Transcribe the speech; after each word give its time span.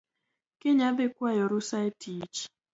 Kiny 0.59 0.81
adhii 0.87 1.13
kwayo 1.15 1.43
rusa 1.51 1.77
e 1.87 1.89
tich 2.01 2.37